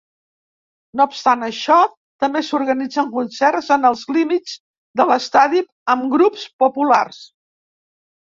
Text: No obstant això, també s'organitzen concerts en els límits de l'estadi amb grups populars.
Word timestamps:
No 0.99 1.05
obstant 1.09 1.47
això, 1.47 1.75
també 2.23 2.41
s'organitzen 2.47 3.11
concerts 3.17 3.69
en 3.77 3.85
els 3.91 4.01
límits 4.17 4.55
de 5.01 5.07
l'estadi 5.11 5.61
amb 5.95 6.07
grups 6.15 6.47
populars. 6.65 7.21